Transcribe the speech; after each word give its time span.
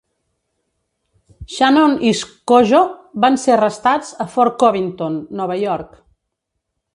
Shannon 1.55 1.93
i 2.11 2.13
Skojo 2.19 2.79
van 3.27 3.37
ser 3.43 3.53
arrestats 3.57 4.11
a 4.25 4.27
Fort 4.37 4.59
Covington, 4.65 5.21
Nova 5.43 5.59
York. 5.67 5.95